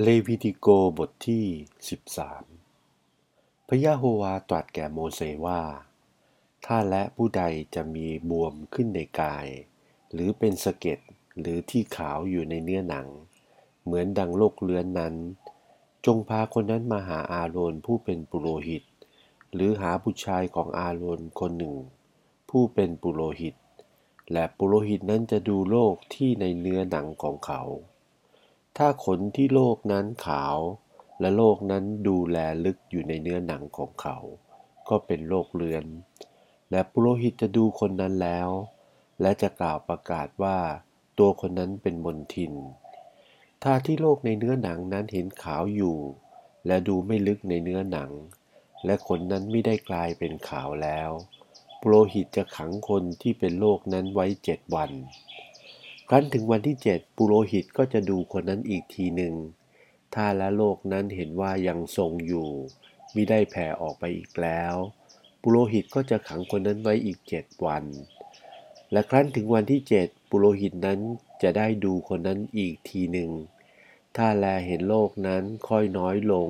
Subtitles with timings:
[0.00, 0.66] เลวิติโก
[0.98, 1.46] บทที่
[2.56, 5.62] 13 พระยะโฮวาตรัสแก่โมเสว่า
[6.66, 7.42] ถ้าและผู้ใด
[7.74, 9.46] จะมีบวมขึ้นในกาย
[10.12, 10.98] หรือเป็นสะเก็ด
[11.40, 13.08] หรือที่ขาวอยู่ในเนื้อหนัง
[13.84, 15.14] เหมือนดังโลกเลื้อนนั้น
[16.06, 18.82] จงพาคนนั้นมาหาอาโรนผู้เป็นปุโรหิต
[19.54, 21.74] หรือหาผู้ชายของอาโรนคนหนึ่ง
[22.50, 23.54] ผู้เป็นปุโรหิต
[24.32, 27.62] และปุโรหิตนั้นจะดูโรคที่ในเนื้อหนังของเขา
[28.78, 30.58] ถ้าขนที่โลกนั้นขาว
[31.20, 34.16] และโลกนั้นดูแลลึกอยู่ในเนื้อหนังของเขา
[34.88, 35.84] ก็เป็นโรคเลือน
[36.70, 38.48] และปุโรหิตจะดูคนนั้นแล้ว
[39.20, 40.58] และจะกล่าวประกาศว่า
[41.18, 42.52] ตัวคนนั้นเป็นมนทิน
[43.62, 45.98] ถ้าที่โลกในเนื้อหนังนั้นเห็นขาวอยู่
[46.66, 48.10] และดูไม่ลึกในเนื้อหนัง
[48.84, 51.10] และขนนั้นไม่ได้กลายเป็นขาวแล้ว
[51.80, 54.90] ปุโรหิตจะขังคนที่เป็นโรคนั้นไว้เจ็ดวัน
[56.12, 59.34] รั้นถึงวันที่เจ็ดปุโรหิตก็จะดูคนนั้นอีกทีหนึ่ง
[60.14, 62.48] ถ้าและโลกนั้นเห็นว่ายังทรงอยู่
[63.14, 64.74] มิได้แผ่ออกไปอีกแล้ว
[65.42, 67.84] ปุโรหิตก็จะขังคนนั้นไว้อีกเจ็ดวัน
[68.92, 71.00] และครั้นถึงวันที่เจ็ดปุโรหิตนั้น
[71.42, 73.30] จะได้ดูคนนั้นอีกทีหนึ่ง
[74.16, 76.48] ถ้าแลเห็นโลกนั้นค่อยน้อยลง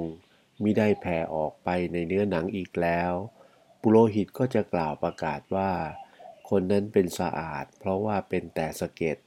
[0.63, 3.13] มิได้แผ่ออกไปในเนื้อหนังอีกแล้ว
[3.81, 5.73] ปุโรหิตก็จะกล่าวประกาศว่า
[6.51, 9.19] คนนั้นเป็นสะอาด เพราะว่าเป็นแต่สะเก็ด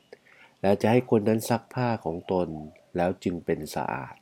[0.66, 2.50] แล้วจะให้คนนั้นซักผ้าของตน
[2.96, 4.16] แล้วจึงเป็นสะอาด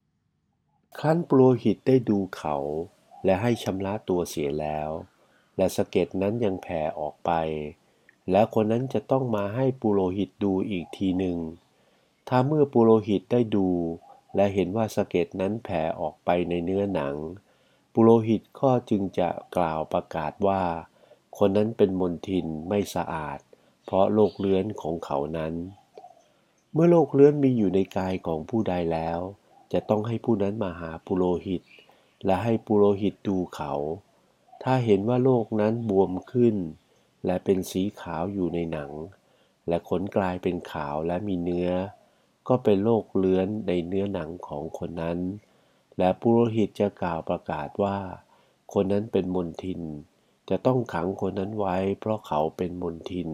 [1.00, 2.56] ครั้นปุโรหิตได้ดูเขา
[3.26, 4.90] และให้ชำระตัวเสียแล้ว
[5.58, 7.32] และสะเก็ดนั้นยังแผ่ออกไป
[8.32, 11.38] แล้วคนนั้นจะต้องมาให้ปุโรหิตดูอีกทีหนึ่ง
[12.28, 13.70] ถ้าเมื่อปุโรหิตได้ดู
[14.36, 17.16] และเห็นว่าสะเก็ดนั้นแผ่ออกไปในเนื้อหนัง
[17.94, 20.64] ปุโรหิตก็จึงจะกล่าวประกาศว่า
[21.38, 23.40] คนนั้นเป็นมนทินไม่สะอาด
[23.86, 25.56] เพราะโรคเลื้อนของเขานั้น
[26.76, 29.20] เมื่อโรคเลื้อนมีอยู่ในกายของผู้ใดแล้ว
[29.74, 31.62] จะต้องให้ผู้นั้นมาหาปุโรหิต
[32.26, 33.74] และให้ปุโรหิตดูเขา
[34.64, 36.56] ถ้าเห็นว่าโรคนั้นบวมขึ้น
[37.26, 38.92] และเป็นสีขาวอยู่ในหนัง
[39.68, 41.72] และขนกลายเป็นขาวและมีเนื้อ
[42.48, 45.20] ก็เป็นโรคเลื้อนในเนื้อหนังของคนนั้น
[45.98, 47.98] และปุโรหิตจะกล่าวประกาศว่า
[48.74, 49.82] คนนั้นเป็นมนทิน
[50.50, 53.30] จะต้องขังคนนั้นไว้เพราะเขาเป็นมนทิน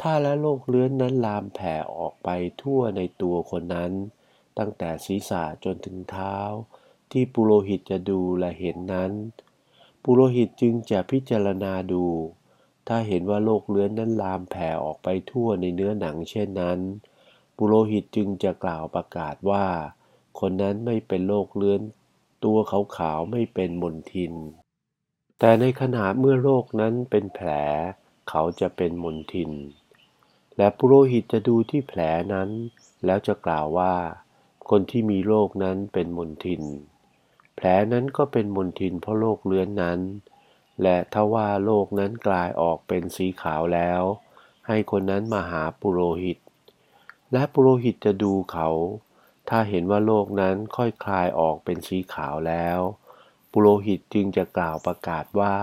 [0.00, 2.28] ถ้าและโรคเลื้อนนั้นลามแผ่ออกไป
[2.62, 3.92] ทั่วในตัวคนนั้น
[4.58, 6.38] ตั้งแต่ศีรษะจนถึงเท้า
[7.10, 9.12] ที่ปุโรหิตจะดูและเห็นนั้น
[10.02, 12.06] ปุโรหิตจึงจะพิจารณาดู
[12.88, 16.78] ถ้าเห็นว่าโรคเลื้อนนั้นลามแผ่ออกไปทั่วในเนื้อหนังเช่นนั้น
[17.56, 19.66] ปุโรหิตจึงจะกล่าวประกาศว่า
[20.40, 21.80] คนนั้นไม่เป็นโรคเลื้อน
[22.44, 24.34] ตัวขาวๆไม่เป็นมนทิน
[25.38, 27.48] แต่ในขณะเมื่อโรคนั้นเป็นแผล
[28.28, 29.50] เขาจะเป็นมนทิน
[30.56, 32.00] และปุโรหิตจะดูที่แผล
[32.32, 32.50] นั้น
[33.04, 33.94] แล้วจะกล่าวว่า
[34.70, 36.62] คนที่มีโรคนั้นเป็นมนทิน
[37.56, 40.00] แผลนั้นก็เป็นมนทินเพราะโรคเลื้อนนั้น
[40.82, 44.02] และถ้าว่าโรคนั้นกลายออกเป็นสีขาวแล้ว
[44.66, 46.38] ให้คนนั้นมาหาปุโรหิต
[47.32, 48.68] และปุโรหิตจะดูเขา
[49.48, 52.78] ถ้าเห็นว่าโรคนั้นค่อยคลายออกเป็นสีขาวแล้ว
[53.52, 55.56] ปุโรหิตจึงจะกล่าวประกาศว่า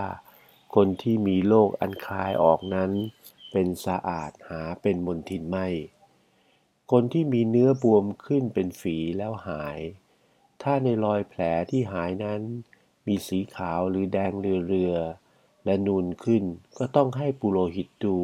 [0.74, 2.90] คนที่มีโรคอันคลายออกนั้น
[3.50, 5.68] เป็นสะอาดหาเป็นมนทินไม่
[6.90, 9.78] คนที่มีเนื้อบวมขึ้นเป็นฝีแล้วหาย
[10.62, 12.42] ถ้าในรอยแผลที่หายนั้น
[13.06, 14.94] มีสีขาวหรือแดงเรือเรือ
[15.64, 16.44] และนูนขึ้น
[16.78, 18.18] ก็ต้องให้ปุโรหิตดู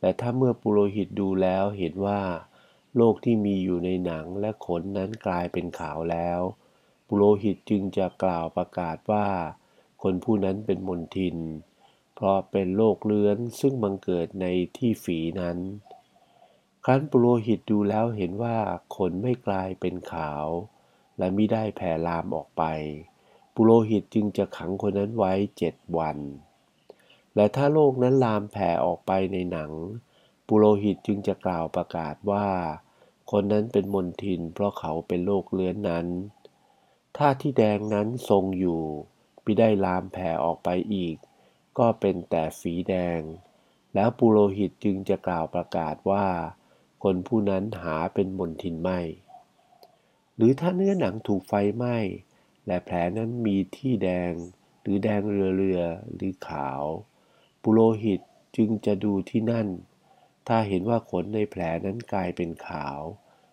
[0.00, 2.22] แต่ถ้าเมื่อปุโรหิตดูแล้วเห็นว่า
[2.96, 6.40] โรคที่มีอยู่ในหนังและขนนั้นกลายเป็นขาวแล้ว
[7.06, 9.26] ปุโรหิตจึงจะกล่าวประกาศว่า
[10.02, 11.36] คนผู้นั้นเป็นมนทิน
[12.18, 14.46] เพราะเป็นโรคเลื้อนซึ่งบังเกิดใน
[14.76, 15.58] ที่ฝีนั้น
[16.84, 18.58] ครั้นปุโรหิตดูแล้วเห็นว่า
[18.96, 20.46] ขนไม่กลายเป็นขาว
[21.18, 22.62] และไม่ได้แผ่ลามออกไป
[23.54, 26.18] ปุโรหิตจึงจะขังคนนั้นไว้เจ็ดวัน
[27.34, 29.70] และถ้าโรคนั้นลามแผ่ออกไปในหนัง
[30.46, 32.48] ปุโรหิตจึงจะกล่าวประกาศว่า
[33.30, 36.06] คนนั้นเป็นมนทินเพราะเขาเป็นโรคเลื้อนนั้น
[37.16, 38.82] ถ้าที่แดงนั้นทรงอยู่
[39.42, 41.16] ไม่ได้ลามแผ่ออกไปอีก
[41.78, 43.20] ก็เป็นแต่ฝีแดง
[43.94, 46.26] แล้วปุโรหิตจึงจะกล่าวประกาศว่า
[47.02, 48.90] คนผู้นั้นหาเป็นมนทินไหม
[50.36, 51.96] หรือถ้าเนื้อหนังถูกไฟไหม้
[52.66, 54.32] และแผลนั้นมีที่แดง
[54.82, 55.82] หรือแดงเรือเรือ
[56.14, 56.84] หรือขาว
[57.62, 58.20] ปุโรหิต
[58.56, 59.68] จึงจะดูที่นั่น
[60.48, 63.00] ถ้าเห็นว่าขนในแผลนั้นกลายเป็นขาว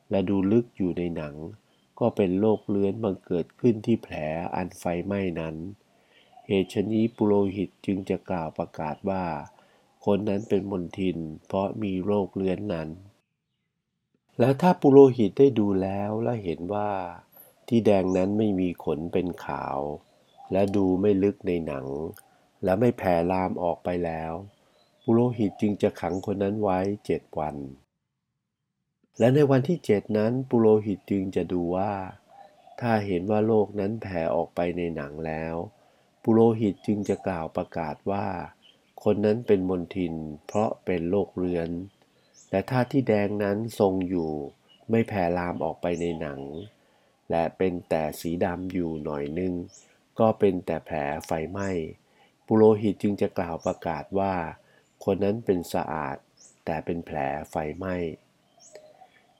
[0.09, 1.35] และดูลึกอยู่ในหนัง
[1.99, 4.15] ก็เป็นโรคเลื้อนบังเกิดขึ้นที่แผล
[4.55, 5.55] อันไฟไหม้นั้น
[6.47, 9.25] เหตุชนี้ปุโรหิตจึงจะกล่าวประกาศว่า
[10.05, 11.17] คนนั้นเป็นมนทิน
[11.47, 12.89] เพราะมีโรคเลื้อนนั้น
[14.39, 16.91] แล้วถ้าปุโรหิตได้ดูแล้วและเห็นว่า
[17.67, 19.79] ที่แดงนั้นไม่มีขนเป็นขาว
[20.51, 21.85] และดูไม่ลึกในหนัง
[22.63, 24.31] และไม่แผ่ลามออกไปแล้ว
[25.03, 27.55] ปุโรหิตจึงจะขังคนนั้นไว้เจ็ดวัน
[29.19, 31.91] และในวันที่เจ็ดนั้นปุโรหิตจึงจะดูว่า
[32.79, 35.55] ถ้าเห็นว่าโลกนั้นแผ่ออกไปในหนังแล้ว
[36.23, 38.27] ปุโรหิตจึงจะกล่าวประกาศว่า
[39.03, 40.13] คนนั้นเป็นมนทิน
[40.47, 41.69] เพราะเป็นโรคเรื้อน
[42.49, 44.31] แต่ถ้าที่แดงนั้นทรงอยู่
[44.89, 46.41] ไม่แผ่ลามออกไปในหนัง
[47.31, 49.53] และเป็นแต่สีดำอยู่หน่อยนึง
[50.19, 51.69] ก็เป็นแต่แผลไฟไหม้
[52.45, 54.35] ปุโรหิตจึงจะกล่าวประกาศว่า
[55.03, 56.17] คนนั้นเป็นสะอาด
[56.65, 57.17] แต่เป็นแผล
[57.49, 57.95] ไฟไหม้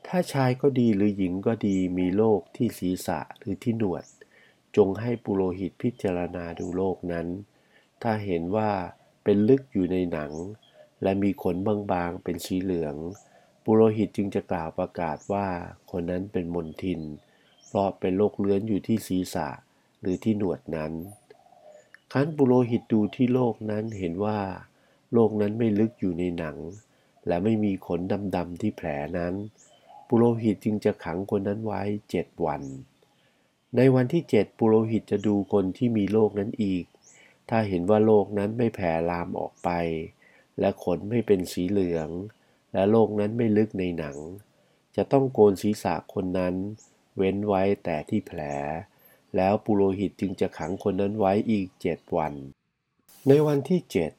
[0.08, 4.06] ถ้าชายก็ดีหรือหญิงก็ดีมีโรคที่ศีรษะหรือที่หนวด
[4.78, 7.28] จงให้ปุโรหิตพิจารณาดูโรคนั้น
[8.02, 8.72] ถ้าเห็นว่า
[9.24, 10.32] เป็นลึกอยู่ในหนัง
[11.04, 11.56] และมีขน
[11.92, 12.96] บางๆเป็นสีเหลือง
[13.64, 15.48] ปุโรหิตจึงจะกล่าวประกาศว่า
[15.92, 17.02] คนนั้นเป็นมนทิน
[17.68, 19.48] เพราะเป็นโรคเลื้อนอยู่ที่ศีรษะ
[20.02, 20.94] หรือที่หนวดนั้น
[22.14, 24.40] คั้นปุโรหิตดูที่โลกนั้นเห็นว่า
[25.14, 26.58] โลกนั้นไม่ลึกอยู่ในหนัง
[27.28, 28.00] และไม่มีขน
[28.36, 28.88] ดำๆที่แผล
[29.18, 29.34] นั้น
[30.08, 32.62] ปุโรหิตจึงจะขังคนนั้นไว้เจ็ดวัน
[33.78, 36.86] ในวันที่เจ็ดปุโรหิตจะดูคนที่มีโรคนั้นอีก
[37.50, 39.70] ถ้าเห็นว่าโรคนั้นไม่แผ่ลามออกไป
[40.60, 42.10] และขนไม่เป็นสีเหลือง
[42.74, 44.18] และโรคนั้นไม่ลึกในหนัง
[44.96, 46.56] จะต้องโกนศีรษะคนนั้น
[47.18, 48.42] เว้นไว้แต่ที่แผล
[49.36, 52.34] แล้วปุโรหิตจึงจะขังคนนั้นไว้อีกเจ็ดวัน
[53.28, 54.12] ในวันที่เจ็ด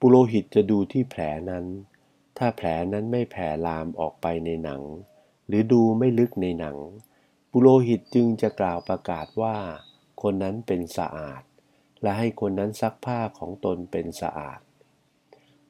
[0.00, 1.64] ปุโรหิตจะดูที่แผลนั้น
[2.38, 4.82] ถ้าแผลนั้นไม่แผ่ลามออกไปในหนัง
[5.46, 6.76] หรือดูไม่ลึกในหนัง
[7.52, 9.56] ปุโรหิตจึงจะกล่าวประกาศว่า
[10.22, 11.42] คนนั้นเป็นสะอาด
[12.02, 14.60] และให้คนนั้นซักผ้าของตนเป็นสะอาด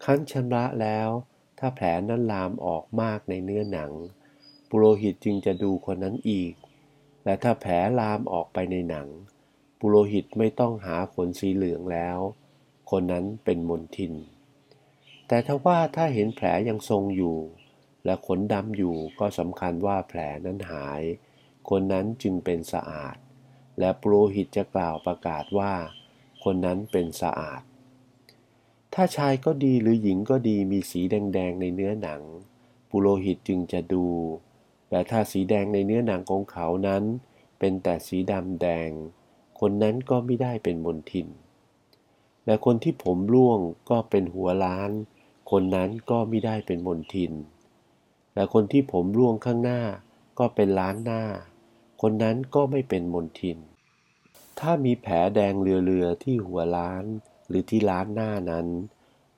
[0.04, 1.08] คั้นชำระแล้ว
[1.58, 3.92] ถ้าแผลนั้นลามออกมากในเนื้อหนัง
[4.68, 6.52] ปุโรหิตจึงจะดูคนนั้นอีก
[7.24, 9.08] และถ้าแผลลามออกไปในหนัง
[9.78, 12.18] ปุโรหิตไม่ต้องหาขนสีเหลืองแล้ว
[12.90, 14.14] คนนั้นเป็นมนทิน
[15.28, 17.36] แต่ถ้าว่าถ้าเห็นแผลยังทรงอยู่
[18.04, 21.02] และขนดำอยู่ก็สำคัญว่าแผลนั้นหาย
[21.70, 23.16] คนนั้นจึงเป็นสะอาด
[23.78, 25.72] และปุโรหิตจะกล่าวประกาศว่า
[26.44, 27.62] คนนั้นเป็นสะอาด
[28.94, 32.22] ถ้าชายก็ดีหรือหญิงก็ดีมีสีแดงๆในเนื้อหนัง
[32.90, 34.06] ปุโรหิตจึงจะดู
[34.88, 37.02] แต่ถ้าสีแดงในเนื้อหนังของเขานั้น
[37.58, 38.90] เป็นแต่สีดำแดง
[39.60, 41.28] คนนั้นก็ไม่ได้เป็นมนทิน
[42.46, 43.60] และคนที่ผมร่วง
[43.90, 44.90] ก็เป็นหัวล้าน
[45.50, 47.32] คนนั้นก็ไม่ได้เป็นมนทิน
[48.34, 49.82] และคนที่ผมร่วงข้างหน้า
[50.38, 51.22] ก็เป็นล้านหน้า
[52.00, 53.58] คนนั้นก็ไม่เป็นมนทิน
[54.60, 57.04] ถ้ามีแผลแดงเรือๆที่หัวล้าน
[57.48, 58.66] หรือที่ล้านหน้านั้น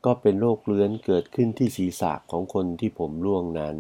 [0.04, 3.76] ก็เป็นโรคเลื้อนเกิดขึ้นที่ศีรษะของคนที่ผมร่วงนั้น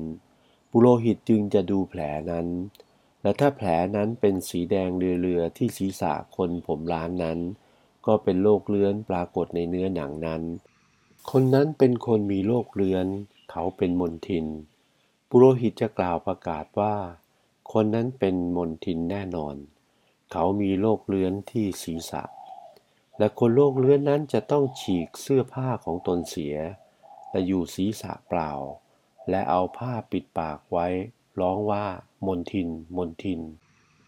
[0.70, 2.00] ปุโรหิตจึงจะดูแผล
[2.30, 2.46] นั้น
[3.22, 7.38] และถ้าแผลนั้นเป็นสีแดงเรือๆที่ศีรษะคนผมล้านนั้น
[8.06, 10.42] ก็เป็นโรคเลื้อนปรากฏในเนื้อหนังนั้น
[11.30, 13.06] คนนั้นเป็นคนมีโรคเลื้อน
[13.50, 14.46] เขาเป็นมนทิน
[15.28, 16.94] ปุโรหิตจะกล่าวประกาศว่า
[17.72, 19.54] คนนั้นเป็นมนทินแน่นอน
[20.32, 22.22] เขามีโรคเลื้อนที่ศีรษะ
[23.18, 26.56] และคนโลกเลื้อนนั้นจะต้องฉีกเสื้อผ้าของตนเสีย
[27.30, 28.52] และอยู่ศีรษะเปล่า
[29.30, 30.86] และเอาผ้าปิดปากไว้
[31.40, 31.86] ร้องว่า
[32.26, 33.40] มนทิน มนทิน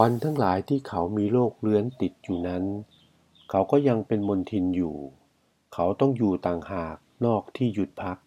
[0.01, 2.65] วันทั้งหลายที่เขามีโรคเลื้อนติดอยู่นั้น
[3.51, 4.97] เขาก็ยังเป็นมนทินอยู่
[5.75, 8.19] เขาต้องอยู่ต่างหากนอกที่หยุดพัก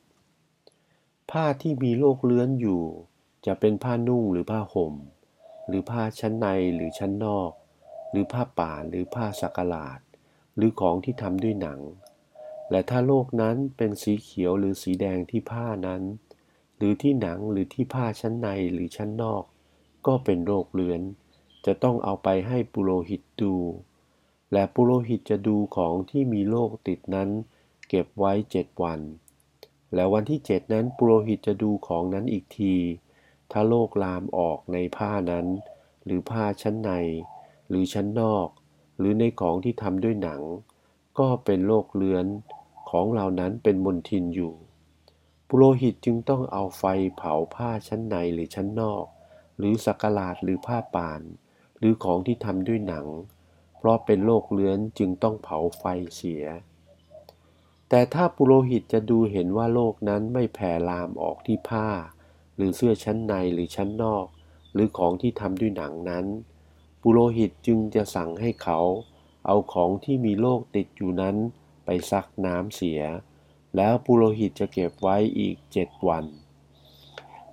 [1.32, 2.84] ผ้าที่มีโรคเลื้อนอยู่
[3.46, 4.94] จะเป็นผ้านุ่งหรือผ้าห่ม
[5.68, 7.52] หรือผ้าชั้นในหรือชั้นนอก
[8.12, 10.00] หรือผ้าป่าหรือผ้าสักหลาด
[10.56, 11.80] หรือของที่ทำด้วยหนัง
[12.72, 16.02] และถ้าโลกนั้นเป็นสีเขียวหรือสีแดงที่ผ้านั้น
[16.78, 19.44] หรือที่หนังหรือที่ผ้าชั้นในหรือชั้นนอก
[20.08, 21.02] ก็เป็นโรคเลือน
[21.66, 23.56] จะต้องเอาไปให้ปุโรหิตดู
[24.54, 27.30] และปุโรหิตจะดูของที่มีโรคติดนั้น
[27.90, 29.00] เก็บไว้เจ็ดวัน
[29.94, 32.76] และวันที่เจ็ดนั้นปุโรหิตจะดูของนั้นอีกที
[33.52, 35.48] ถ้าโรคลามออกในผ้านั้น
[36.06, 36.92] หรือผ้าชั้นใน
[37.70, 38.48] หรือชั้นนอก
[38.98, 40.42] หรือในของที่ทำด้วยหนัง
[41.20, 42.26] ก็เป็นโรคเลือน
[42.90, 44.54] ของเหล่านั้นเป็นมลทินอยู่
[45.48, 46.84] ปุโรหิตจึงต้องเอาไฟ
[47.18, 49.06] เผาผ้าชั้นในหรือชั้นนอก
[49.58, 51.22] หรือสักหลาดหรือผ้าป่าน
[51.78, 53.08] หรือของที่ทำด้วยหนัง
[53.78, 55.84] เพราะเป็นโรคเลือนจึงต้องเผาไฟ
[56.16, 56.44] เสีย
[57.90, 61.88] แต่ถ้าปุโรหิตจะดูเห็นว่าโรคนั้นไม่แผ่ลามออกที่ผ้า
[62.56, 64.26] หรือเสื้อชั้นในหรือชั้นนอก
[64.74, 66.26] หรือของที่ทำด้วยหนังนั้น
[67.02, 68.80] ปุโรหิตจึงจะสั่งให้เขา
[69.46, 71.36] เอาของที่มีโรคติดอยู่นั้น
[71.86, 73.02] ไปซักน้ำเสีย
[73.76, 76.26] แล้วปุโรหิตจะเก็บไว้อีกเจ็ดวัน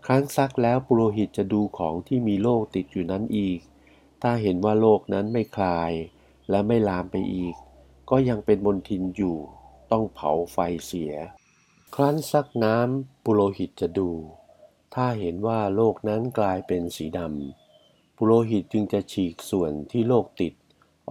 [0.04, 3.60] ครั้นซักแล้วปุโรหิตจะดูของที่มีโรคติดอยู่นั้นอีก
[4.22, 5.92] ถ้าเห็นว่าโรคนั้นไม่คลาย
[6.50, 7.54] และไม่ลามไปอีก
[8.10, 9.36] ก็ยังเป็นมลทินอยู่
[9.90, 11.12] ต้องเผาไฟเสีย
[11.94, 14.10] ครั้นซักน้ำปุโรหิตจะดู
[14.94, 20.54] ถ้าเห็นว่าโรคนั้นกลายเป็นสีดำปุโรหิตจึงจะฉีกส่วนที่โรคติด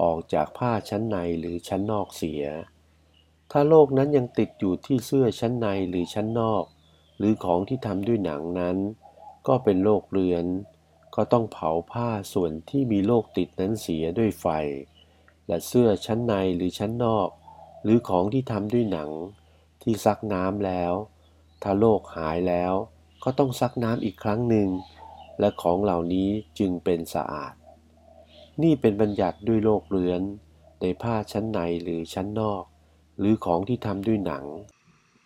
[0.01, 2.43] ออกจากผ้าชั้นในหรือชั้นนอกเสีย
[3.51, 6.63] ถ้าโรคนั้นยังติดอยู่ที่เสื้อชั้นในหรือชั้นนอก
[7.17, 8.77] หรือของที่ทำด้วยหนังนั้น
[9.47, 10.45] ก็เป็นโรคเรือน
[11.15, 14.47] ก็ต้องเผาผ้าส่วนที่มีโรคติดนั้นเสียด้วยไฟ
[15.47, 17.29] และเสื้อชั้นในหรือชั้นนอก
[17.83, 19.09] หรือของที่ทำด้วยหนัง
[19.81, 20.93] ที่ซักน้ำแล้ว
[21.63, 22.73] ถ้าโรคหายแล้ว
[23.23, 24.69] ก็ต้องซักน้ำอีกครั้งหนึ่ง
[25.39, 27.53] และของเหล่านี้จึงเป็นสะอาด
[28.63, 30.21] นี่เป็นบัญญัติด้วยโรคเรื้อน
[30.81, 32.63] ในผ้าชั้นในหรือชั้นนอก
[33.19, 34.45] หรือของที่ทำด้วยหนัง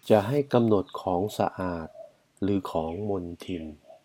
[0.10, 1.88] จะให้กำหนดของสะอาด
[2.42, 3.64] หรือของมนทิน